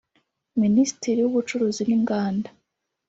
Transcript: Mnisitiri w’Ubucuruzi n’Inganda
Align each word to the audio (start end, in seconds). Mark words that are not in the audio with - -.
Mnisitiri 0.59 1.19
w’Ubucuruzi 1.23 1.81
n’Inganda 1.89 2.49